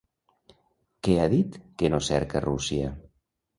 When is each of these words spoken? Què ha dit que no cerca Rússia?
Què 1.09 1.17
ha 1.19 1.27
dit 1.35 1.59
que 1.83 1.93
no 1.97 2.01
cerca 2.09 2.43
Rússia? 2.49 2.93